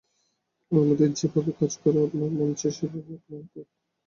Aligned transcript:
ওর 0.71 0.83
মধ্যে 0.87 1.07
যে 1.17 1.25
ভাবে 1.31 1.51
কাজ 1.59 1.73
করা 1.81 1.99
আপনার 2.07 2.29
মন 2.37 2.49
চায় 2.59 2.73
সেইটেই 2.77 3.15
আপনার 3.17 3.43
পথ। 3.45 3.67